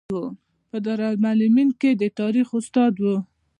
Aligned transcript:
په 0.69 0.77
دارالمعلمین 0.85 1.69
کې 1.79 1.91
د 2.01 2.03
تاریخ 2.19 2.47
استاد 2.59 2.93
و. 3.03 3.05